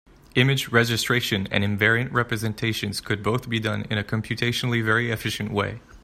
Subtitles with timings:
[0.33, 5.79] Image registration and invariant representations could both be done in a computationally very efficient way.